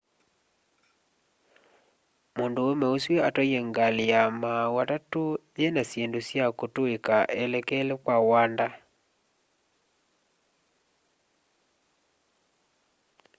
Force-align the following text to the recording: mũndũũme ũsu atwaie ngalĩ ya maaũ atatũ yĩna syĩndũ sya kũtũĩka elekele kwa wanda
mũndũũme 2.35 2.85
ũsu 2.95 3.13
atwaie 3.27 3.59
ngalĩ 3.69 4.05
ya 4.13 4.21
maaũ 4.41 4.75
atatũ 4.83 5.23
yĩna 5.59 5.81
syĩndũ 5.89 6.19
sya 6.27 6.45
kũtũĩka 6.59 7.17
elekele 7.43 7.93
kwa 8.03 8.15
wanda 8.29 8.67